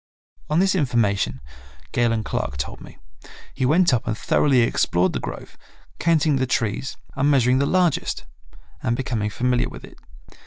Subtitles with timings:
[0.49, 1.41] On this information,
[1.91, 2.97] Galen Clark told me,
[3.53, 5.59] he went up and thoroughly explored the grove,
[5.99, 8.25] counting the trees and measuring the largest,
[8.81, 9.99] and becoming familiar with it.